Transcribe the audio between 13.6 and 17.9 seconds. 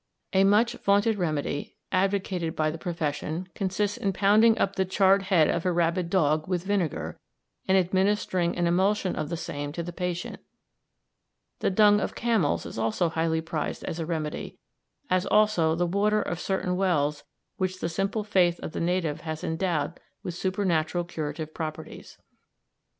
as a remedy, as also the water of certain wells which the